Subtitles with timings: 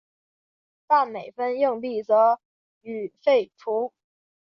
[0.87, 2.41] 半美分硬币则
[2.81, 3.93] 予废除。